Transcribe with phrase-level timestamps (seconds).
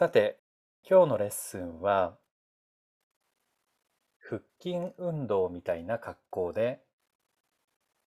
[0.00, 0.40] さて、
[0.88, 2.16] 今日のレッスンは、
[4.18, 6.80] 腹筋運動みたいな格好で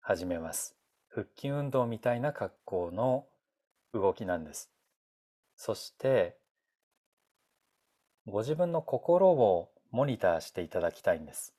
[0.01, 0.75] 始めます。
[1.09, 3.27] 腹筋運動みたいな格好の
[3.93, 4.71] 動きなんです。
[5.55, 6.35] そして、
[8.25, 11.53] ご自分の心をモニターしていただきたいんです。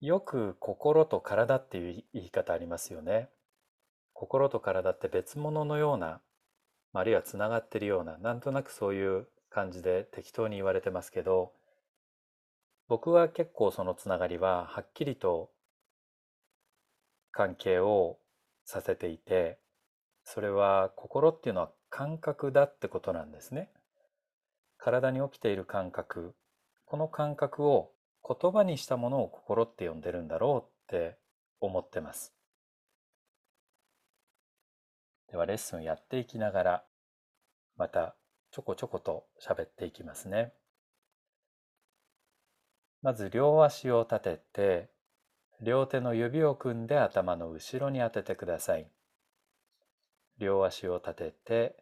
[0.00, 3.28] よく心と体っていう言い方ありますよね。
[4.14, 6.22] 心と体って別物のような
[6.94, 11.52] あるいはつながってるようななんとなくそういう感じで適当に言われてますけど
[12.88, 15.50] 僕は結構そのつながりははっきりと
[17.32, 18.18] 関係を
[18.64, 19.58] させていて
[20.22, 23.70] それは心っていうのは感覚だってことなんですね。
[24.78, 26.34] 体に起きている感覚
[26.84, 27.90] この感覚を
[28.26, 31.16] 言葉にしたものを心って呼んでるんだろうって
[31.60, 32.34] 思ってます。
[35.34, 36.84] ではレッスンやっていきながら
[37.76, 38.14] また
[38.52, 40.52] ちょこちょこと喋っていきますね。
[43.02, 44.90] まず両足を立てて
[45.60, 48.86] 両手の指を組んで頭の後ろに当ててください。
[50.38, 51.76] 両足を立てて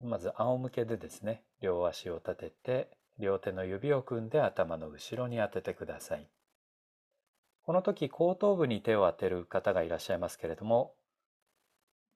[0.00, 6.28] まず仰向けでですね両足を立てて両手の指を組んで頭の後ろに当ててください。
[7.64, 10.94] この時後頭部に手を当てる方がいらっしゃいますけれども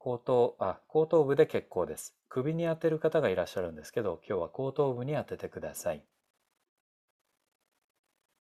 [0.07, 2.15] 後頭、あ、後頭部で結構です。
[2.29, 6.05] 首に当てる方がいらっしゃるんですけど、今日は後頭部に当ててください。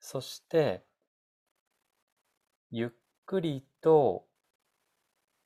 [0.02, 0.84] そして、
[2.70, 2.90] ゆっ
[3.26, 4.26] くりと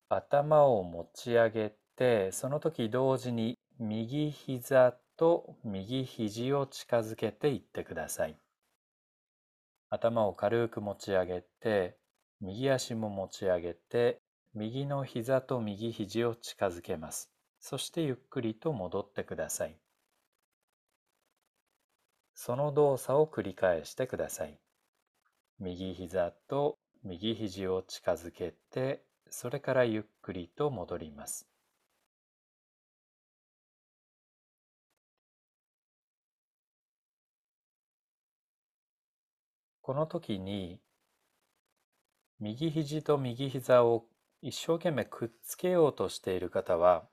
[0.09, 8.35] 頭を持ち上げて、その時同時に右膝と右肘を近づけていってください。
[9.91, 11.95] 頭を軽く持ち上げて、
[12.41, 14.19] 右足も持ち上げて、
[14.53, 17.30] 右の膝と右肘を近づけます。
[17.59, 19.78] そしてゆっくりと戻ってください。
[22.34, 24.59] その動作を繰り返してください。
[25.59, 31.47] 右膝と右肘を近づけて、それからゆっくりと戻ります。
[39.81, 40.81] この時に
[42.40, 44.06] 右肘と右膝を
[44.42, 47.06] 一生懸命くっつけようとしている方は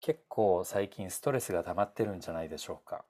[0.00, 3.04] 結構最近ストレスが溜まってるんじゃないでしょうか。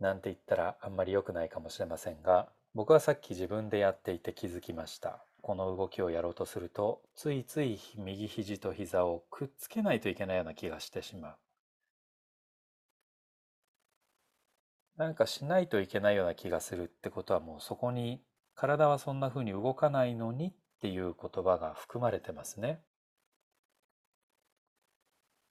[0.00, 5.24] なんて言ったらあんまり良くないかもしれませんが僕はさっき自分でやっていて気づきました。
[5.40, 11.36] この動きをやろうとするとついつい右肘と膝をくっつけないといけないような気がしてしまう。
[14.96, 18.22] なんかしないといけないような気がするってことはもうそこに
[18.54, 22.80] 体はそんな風に動かないのにっていう言葉が含まれてますね。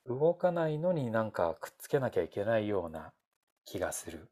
[0.05, 3.13] 動かないのになんかくっつけなきゃいけないような
[3.65, 4.29] 気がする。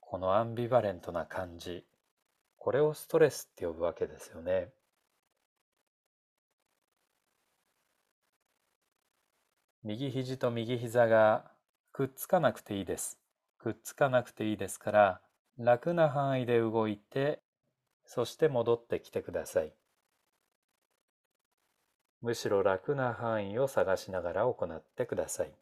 [0.00, 1.84] このアンビバレントな感じ。
[2.56, 4.72] これをストレスって呼ぶわけですよね。
[9.84, 11.50] 右肘と右膝が
[11.92, 13.18] くっつかなくていいです。
[13.58, 15.20] くっつかなくていいですから
[15.58, 17.40] 楽な範囲で動いて
[18.04, 19.72] そして戻ってきてください。
[22.22, 25.61] むしろ楽な範囲を探しながら行ってください。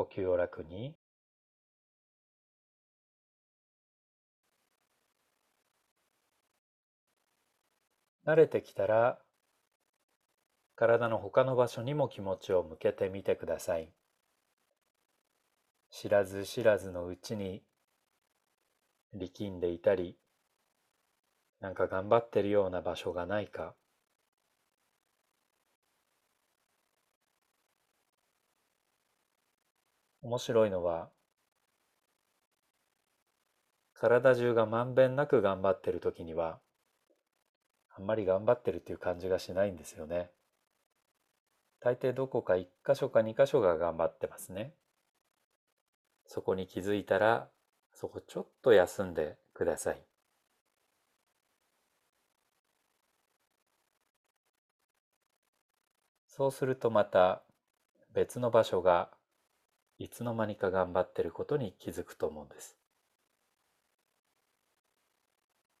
[0.00, 0.94] 呼吸を楽に。
[8.24, 9.18] 慣れてきたら
[10.76, 13.92] 体の他の場所にも気持ちを向けてみてください。
[15.90, 17.62] 知らず知らずのうちに
[19.12, 20.16] 力んでいたり
[21.60, 23.74] なんか頑張ってるような場所がないか。
[30.22, 31.08] 面白いのは
[33.94, 36.58] 体中がまんべんなく頑張ってる時には
[37.96, 40.30] あんまり頑張ってるっていう感じがしないんですよね。
[41.80, 44.74] 大抵どこか一箇所か二箇所が頑張ってますね。
[46.26, 47.48] そこに気づいたら
[47.92, 50.02] そこちょっと休んでください。
[56.26, 57.42] そうするとまた
[58.14, 59.10] 別の場所が
[60.00, 62.78] いつの間にか頑張ってることに気づくと思うんです。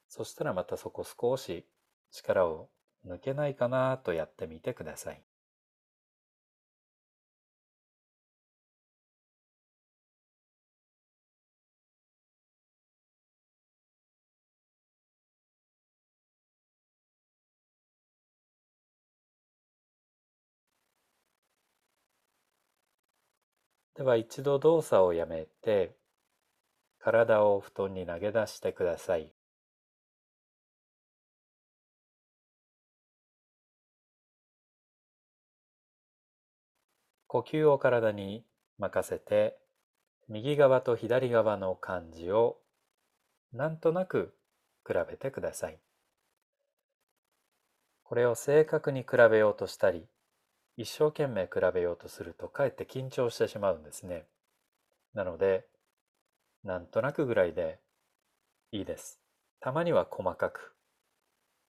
[0.08, 1.66] そしたらまたそこ少し
[2.10, 2.68] 力を
[3.06, 5.22] 抜けないかなとやってみてください。
[24.00, 25.94] では一度動作をやめて
[27.00, 29.30] 体を布団に投げ出してください。
[37.26, 38.46] 呼吸を体に
[38.78, 39.58] 任せて
[40.30, 42.56] 右側と左側の感じを
[43.52, 44.32] なんとなく
[44.88, 45.78] 比べてください。
[48.04, 50.06] これを正確に比べようとしたり
[50.80, 54.24] 一生懸命比べようとするとかえって緊張してしまうんですね。
[55.12, 55.66] なので、
[56.64, 57.80] なんとなくぐらいで
[58.72, 59.20] いいです。
[59.60, 60.74] たまには細かく。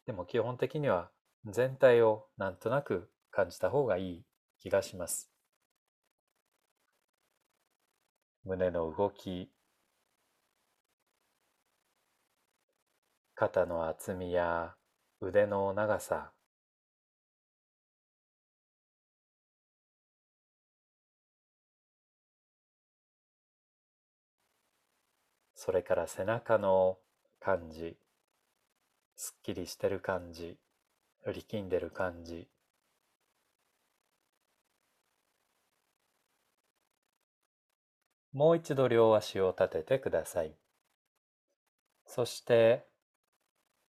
[0.06, 1.10] でも基本的には
[1.46, 4.24] 全体をなんとなく感じた方がいい
[4.62, 5.30] 気がします。
[8.46, 9.52] 胸の動き、
[13.36, 14.74] 肩の厚みや
[15.20, 16.32] 腕の長さ、
[25.64, 26.98] それから背中の
[27.40, 27.96] 感じ、
[29.16, 30.58] すっきりしてる感じ、
[31.24, 32.48] 力んでる感じ、
[38.34, 40.56] もう一度両足を立ててください。
[42.08, 42.88] そして、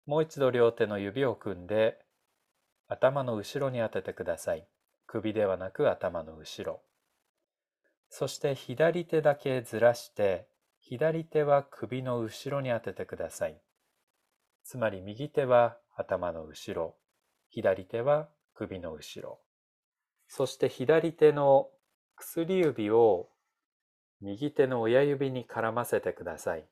[0.06, 2.00] もう一度両手の指を組んで、
[2.90, 4.68] 頭の後ろに当ててください。
[5.08, 6.82] 首ではなく頭の後ろ。
[8.10, 10.51] そして左手だけずらして、
[10.82, 13.62] 左手は首の後ろに当ててください。
[14.64, 16.96] つまり右手は頭の後ろ、
[17.50, 19.40] 左手は首の後ろ。
[20.28, 21.70] そして左手の
[22.16, 23.30] 薬指を
[24.22, 26.66] 右手の親指に絡ませてください。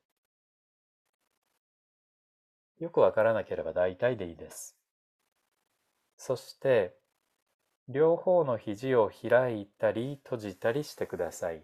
[2.80, 4.78] よくわからなければ大体でいいです。
[6.16, 6.96] そして、
[7.88, 11.64] 両方の肘を開いたり閉じたりしてください。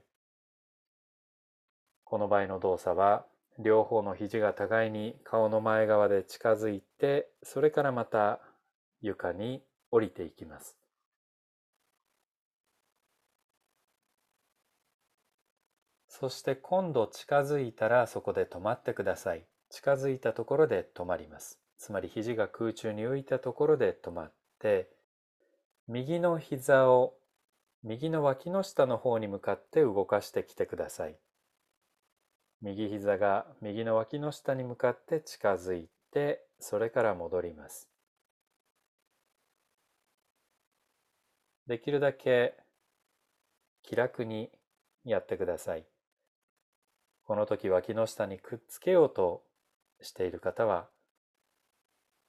[2.06, 3.26] この場合の動作は
[3.60, 8.40] 両方の肘が互いに顔の前側で近づいてそれからまた
[9.02, 9.62] 床に
[9.92, 10.78] 降りていきます。
[16.08, 19.44] そして今度近づいたらそこで止まってください。
[19.70, 21.60] 近づいたところで止まります。
[21.78, 24.90] つまり肘が空中に浮いたところで止まって
[25.88, 27.16] 右の膝を
[27.84, 31.18] 右の脇の下の方に向かって動かしてきてください。
[32.66, 37.88] 右膝が右の脇の下に向かって近づいてそれから戻ります。
[41.68, 42.56] できるだけ
[43.84, 44.50] 気楽に
[45.04, 45.86] やってください。
[47.26, 49.44] この時脇の下にくっつけようと
[50.02, 50.88] している方は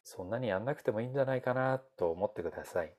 [0.03, 2.93] そんなにやんなくてもいいんじゃないかなと思ってください。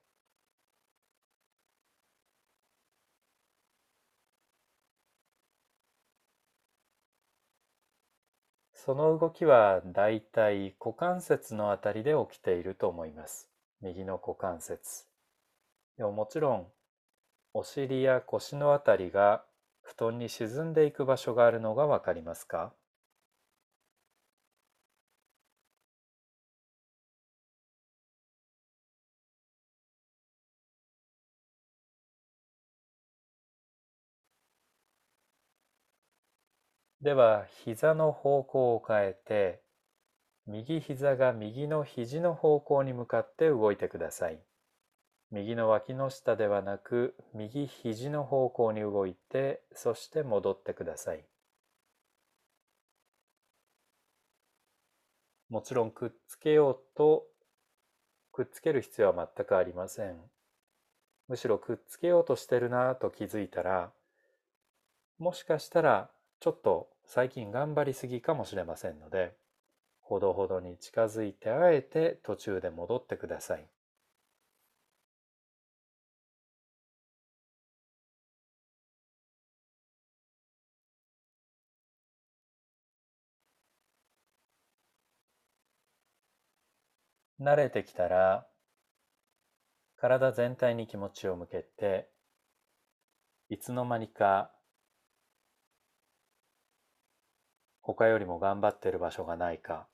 [8.88, 13.50] その動きはだいたい股関節のあたりで起きていると思います。
[13.82, 15.04] 右の股関節。
[15.98, 16.68] でももちろん、
[17.54, 19.44] お尻や腰のあたりが
[19.82, 22.72] 布団に沈んでいく場所があるのがわかりますか？
[37.08, 39.62] では膝の方向を変えて
[40.46, 44.42] 右膝が右の肘の方向に向かって動いてください。
[45.32, 51.24] 右の脇の下ではなく右肘の方向に動いてそして戻ってください。
[55.48, 57.24] もちろんくっつけようと
[58.34, 60.18] くっつける必要は全くありません。
[61.30, 63.92] むしろくっつけようとしてるなと気づいたら
[65.20, 66.10] もしかしたら
[66.42, 69.34] ちょっと最近頑張りすぎかもしれませんので、
[70.02, 73.66] ほどほどに近づいてあえて途中で戻ってください。
[87.40, 88.48] 慣れてきたら
[89.96, 92.10] 体全体に気持ちを向けて
[93.50, 94.52] いつの間にか
[97.88, 99.88] 他よりも頑張ってる場所がないか、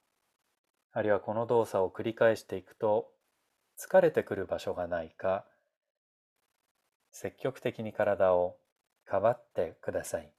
[0.94, 3.12] あるいはこの動作を繰り返していくと
[3.78, 5.46] 疲れてくる場所がないか。
[7.12, 8.58] 積極的に体を
[9.06, 10.34] かばってください。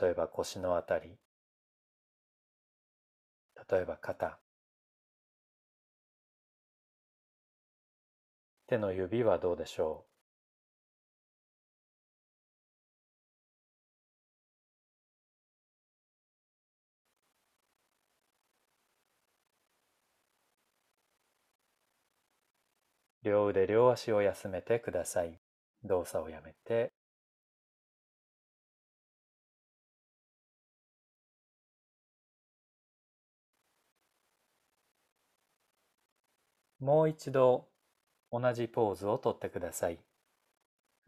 [0.00, 1.18] 例えば腰のあたり、
[3.70, 4.38] 例えば肩、
[8.68, 10.07] 手の指はどうでしょう？
[23.22, 25.38] 両腕両足を休めてください。
[25.84, 26.92] 動作をやめて、
[36.80, 37.68] もう一度
[38.30, 39.98] 同じポーズをとってください。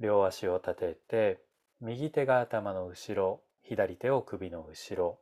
[0.01, 1.45] 両足を立てて、
[1.81, 5.21] 右手が頭の後ろ、左手を首の後ろ。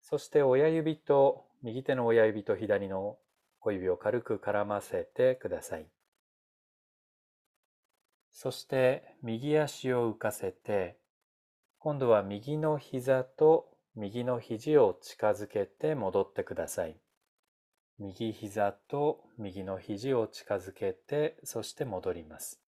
[0.00, 3.18] そして親指と、右手の親指と左の
[3.60, 5.86] 小指を軽く絡ませてください。
[8.30, 10.98] そして右足を浮かせて、
[11.78, 16.96] 今度は右の膝と右の肘を近づけて戻ってください。
[17.98, 22.62] 右膝と右の肘を近づけて、そして戻ります。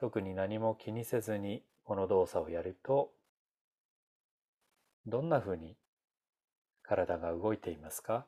[0.00, 3.12] 特に何も気にせずにこの動作をやると
[5.06, 5.76] どんなふうに
[6.82, 8.24] 体が動いていますか？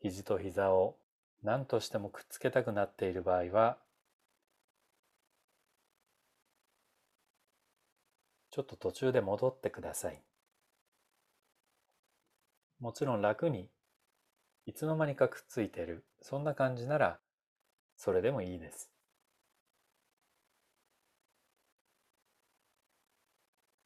[0.00, 0.96] 肘と膝を
[1.42, 3.76] 何としてもくっつけたくなっている場合は
[8.52, 10.22] ちょっと途中で戻ってください。
[12.78, 13.68] もちろん楽に
[14.66, 16.04] いつの間にかくっついてる。
[16.22, 17.18] そんな感じなら
[17.98, 18.90] それでもいいです。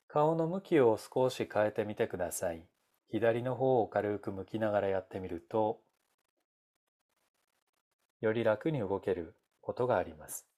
[0.06, 2.62] 顔の向きを少し変えてみてください。
[3.08, 5.80] 左の方を軽く向きながらやってみると、
[8.20, 10.51] より楽に動けることがあります。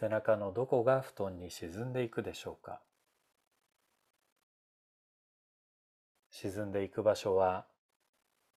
[0.00, 2.80] 背中のどこが布団に沈んでいくでしょうか？
[6.30, 7.66] 沈んでいく場所は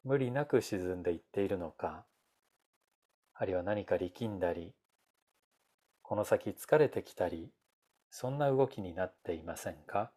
[0.04, 2.04] 無理なく沈んでいっているのか？
[3.32, 4.74] あるいは何か力んだり
[6.02, 7.48] この先疲れてきたり
[8.10, 10.10] そんな動きになっていませんか？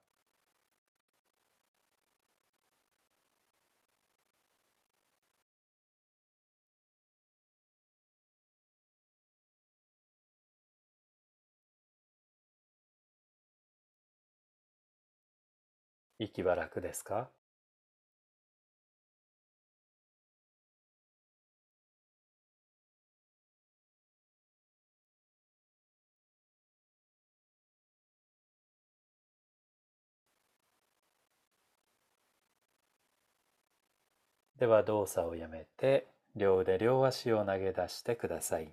[16.20, 17.30] 息は楽ですか？
[34.60, 38.72] では動作をやめて両腕両足を投げ出してください。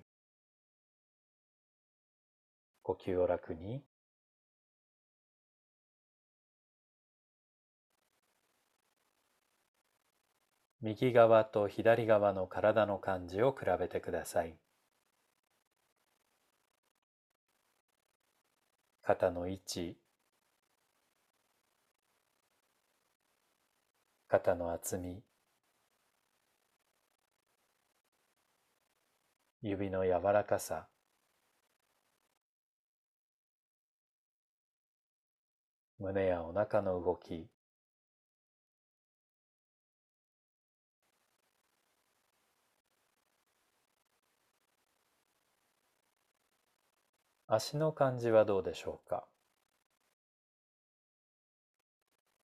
[2.81, 3.83] 呼吸を楽に
[10.81, 14.57] 右側と左側の体の感じを比べてください。
[19.03, 19.97] 肩の位置、
[24.27, 25.21] 肩の厚み、
[29.61, 30.87] 指の柔らかさ、
[35.99, 37.47] 胸やお腹の動き、
[47.53, 49.25] 足の感じはどうでしょうか？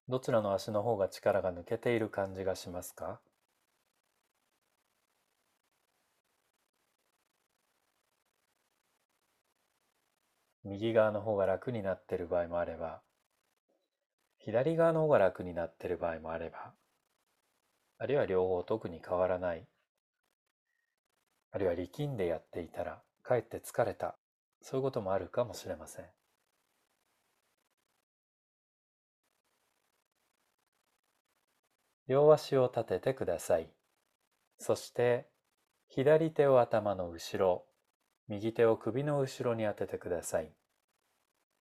[0.06, 3.18] どちらの足の方が力が抜けている感じがしますか？
[10.62, 13.00] 右側の方が楽になっている場合もあれば
[14.36, 16.74] 左側の方が楽になっている場合もあれば
[17.96, 19.66] あるいは両方特に変わらない
[21.50, 24.17] あるいは力んでやっていたらかえって疲れた
[24.60, 26.04] そういうこともあるかもしれません。
[32.08, 33.68] 両足を立ててください。
[34.58, 35.28] そして
[35.88, 37.64] 左手を頭の後ろ、
[38.28, 40.52] 右手を首の後ろに当ててください。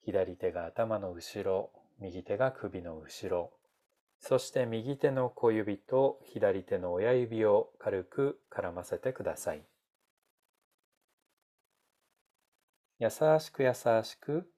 [0.02, 3.52] 左手が頭の後ろ、右手が首の後ろ、
[4.18, 9.62] そして右手の小指と左手の親指を軽く絡ませてください。
[12.98, 14.48] 優しく優しく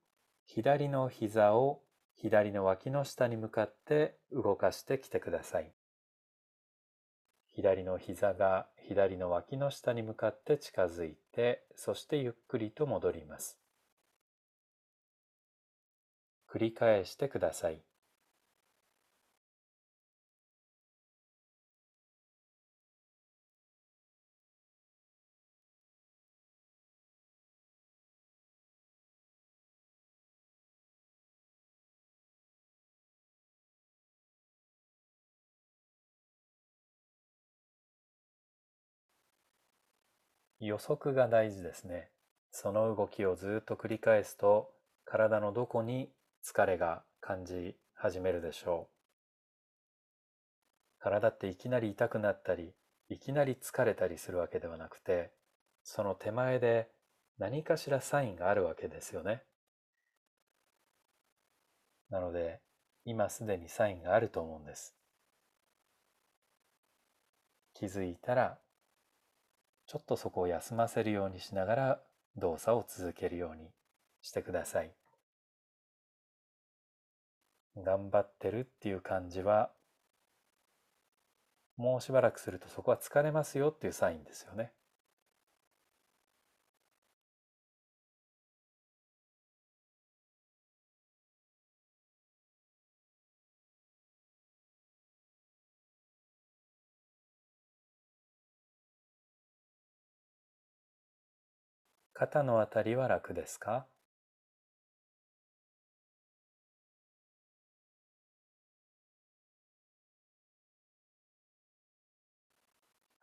[0.44, 1.82] 左の膝を
[2.14, 5.72] 左の脇の下に向かって動かしてきてください。
[7.54, 13.58] 左の膝が左の脇の下に向かって近づいて、そしてゆっくりと戻ります。
[16.50, 17.80] 繰り返してください。
[40.66, 42.10] 予測が大事ですね。
[42.50, 44.70] その動きをずっと繰り返すと
[45.04, 46.10] 体のどこに
[46.44, 48.96] 疲れが感じ始めるでしょう。
[50.98, 52.74] 体っていきなり痛くなったり、
[53.08, 55.32] いきなり疲れたりするわけではなくて、
[55.84, 56.90] その手前で
[57.38, 59.44] 何かしらサインがあるわけですよね。
[62.10, 62.60] なので、
[63.04, 64.96] 今すでにサインがあると思うんです。
[67.74, 68.58] 気づいたら
[69.86, 72.00] ちょっとそこを休ませるようにしながら
[72.36, 73.70] 動作を続けるように
[74.20, 74.92] してください。
[77.76, 79.70] 頑張ってるっていう感じは
[81.76, 84.72] もうしばらくするとそこは疲れますよっていうサインですよね。
[102.18, 103.86] 肩のあたりは楽ですか？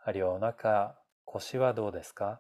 [0.06, 2.39] あるいはお腹、腰はどうですか？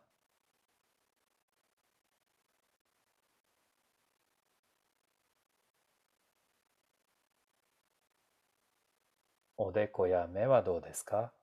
[9.57, 11.33] おでこや目はどうですか？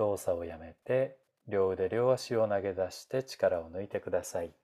[0.00, 4.54] 動作をやめて両腕両足を投げ出して力を抜いてください。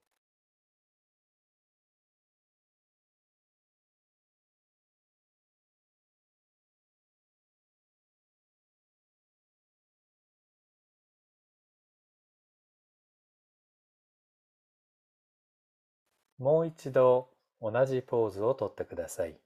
[16.39, 17.29] もう一度
[17.61, 19.39] 同じポーズをとってください。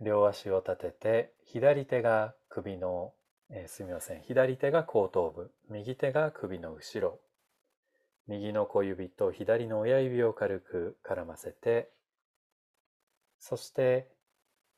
[0.00, 3.12] 両足を立てて左手が首の
[3.50, 4.22] えー、すみません。
[4.22, 7.20] 左手が後頭部、右手が首の後ろ。
[8.26, 11.90] 右の小指と左の親指を軽く絡ませて、
[13.38, 14.10] そして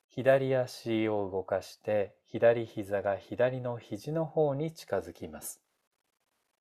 [0.09, 5.61] 左足を動かして左膝が左の肘の方に近づきます。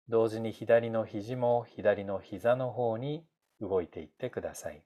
[0.08, 3.24] 同時に左の肘も左の膝の方に
[3.62, 4.82] 動いていってください。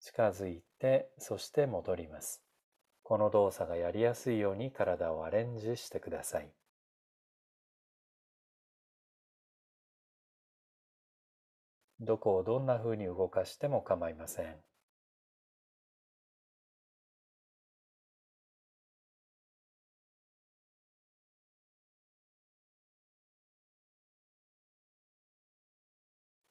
[0.00, 2.42] 近づいて、そして戻ります。
[3.02, 6.50] この動作がやりやすいように体をアレンジしてください。
[12.00, 14.56] どこをどんな風に動かしても構いません。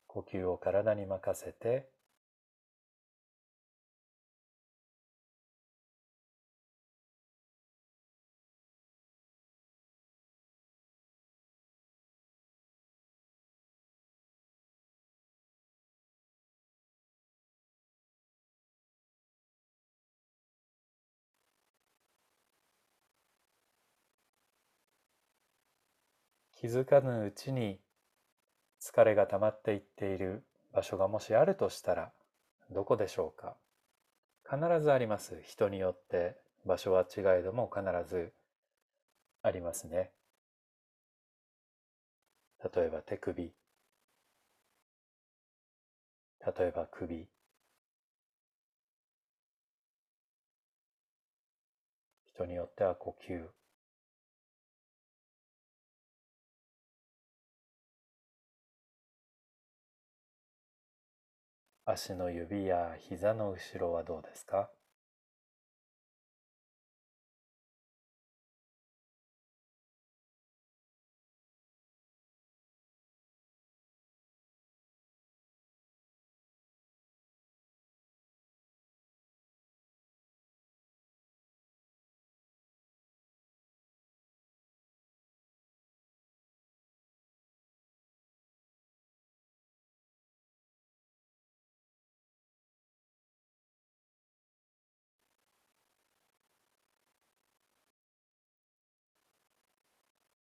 [0.08, 1.90] 呼吸を体に任せて
[26.62, 27.80] 気づかぬうちに
[28.80, 32.12] 疲れが溜まっていっている場所がもしあるとしたら
[32.70, 33.58] どこでしょうか？
[34.48, 35.42] 必ずあります。
[35.44, 38.32] 人によって場所は違いども必ず
[39.42, 40.12] ありますね。
[42.64, 43.44] 例えば手首。
[43.46, 43.54] 例
[46.60, 47.28] えば首。
[52.36, 53.61] 人によっては呼吸。
[61.86, 64.70] 足の指や膝の後ろはどうですか？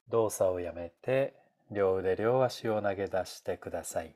[0.10, 1.36] 動作をやめて
[1.72, 4.15] 両腕両足を投げ出してください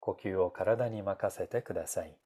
[0.00, 2.16] 呼吸を体に任せてください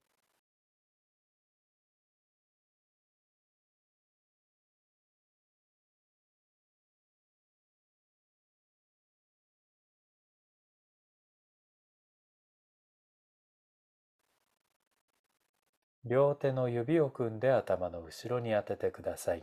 [16.09, 19.43] 両手の指を組んで頭の後ろに当ててください。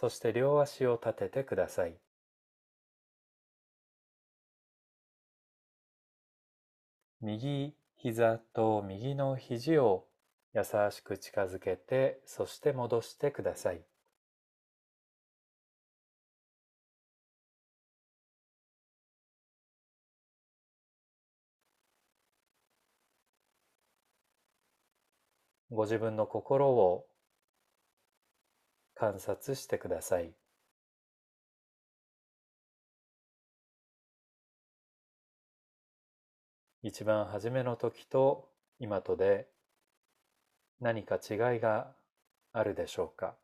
[0.00, 1.98] そして両足を立ててください。
[7.20, 10.06] 右膝と右の肘を
[10.54, 13.82] 優しく近づけて、そして戻してください。
[25.70, 27.04] ご自分の心を
[28.98, 30.32] 観察してください。
[36.82, 38.48] 一番初めの時と
[38.80, 39.46] 今とで
[40.80, 41.94] 何か違いが
[42.52, 43.36] あるでしょうか？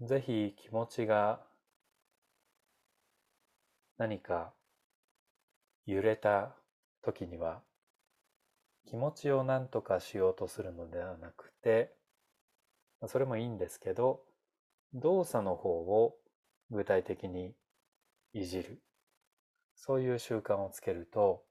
[0.00, 1.40] ぜひ気持ちが
[3.98, 4.52] 何か
[5.86, 6.54] 揺れた
[7.02, 7.62] 時には
[8.88, 11.92] 気持ちを何とかしようとするのではなくて
[13.06, 14.20] それもいいんですけど
[14.94, 16.16] 動作の方を
[16.70, 17.54] 具体的に
[18.32, 18.80] いじる。
[19.74, 21.42] そういう習慣をつけると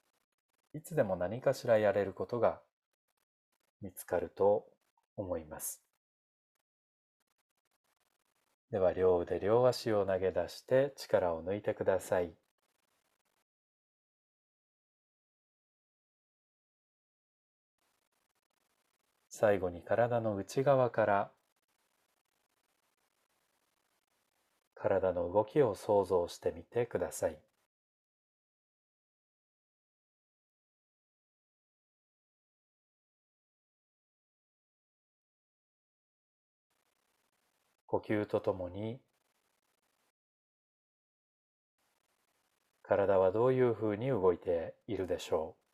[0.74, 2.62] いつでも何かしらやれることが
[3.82, 4.66] 見つかると
[5.16, 5.82] 思います。
[8.72, 12.32] では両腕両足を投げ出して力を抜いてください。
[19.40, 21.32] 最後に体の内側から
[24.76, 27.38] 体の動きを想像してみてください。
[37.86, 39.00] 呼吸とともに
[42.84, 45.69] 体はどういうふうに動いているでしょう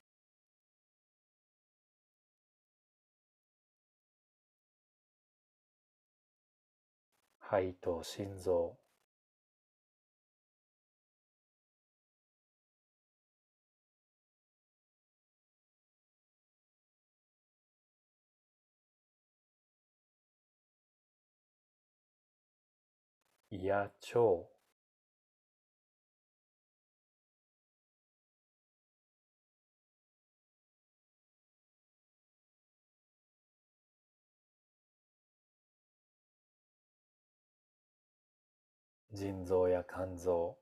[7.48, 8.76] 肺と心臓。
[23.52, 24.55] 胃や腸。
[39.16, 40.58] 腎臓や肝臓。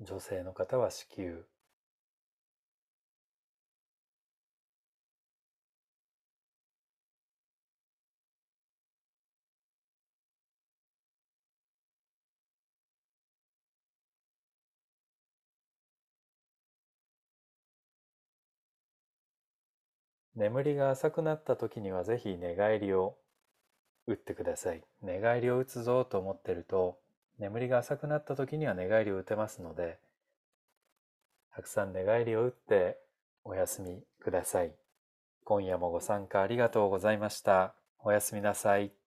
[0.00, 1.34] 女性の方は子宮。
[20.34, 23.18] 眠りが浅くなった時にはぜひ寝返りを。
[24.08, 24.82] 打ってください。
[25.02, 26.98] 寝返りを打つぞと思ってると、
[27.38, 29.98] 眠りが浅くなった時には寝返りを打てますので、
[31.54, 32.98] たくさん寝返りを打って
[33.44, 34.74] お休みください。
[35.44, 37.74] 今夜もご参加ありがとうございました。
[37.98, 38.97] おやすみなさい。